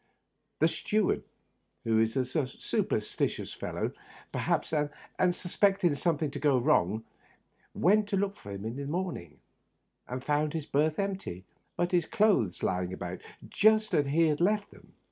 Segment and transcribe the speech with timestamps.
[0.61, 1.21] The steward,
[1.83, 3.91] who is a superstitious fellow,
[4.31, 4.89] perhaps, and
[5.19, 7.03] ex pected something to go wrong,
[7.75, 9.39] went to look for him this morning,
[10.07, 11.45] and found his berth empty,
[11.77, 14.93] but his clothes lying about, just as he had left them.